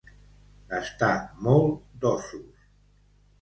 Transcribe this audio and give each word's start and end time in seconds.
Estar 0.77 1.09
molt 1.49 1.85
d'ossos. 2.07 2.67